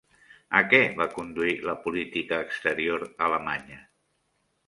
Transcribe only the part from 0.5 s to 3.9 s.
A què va conduir la política exterior alemanya?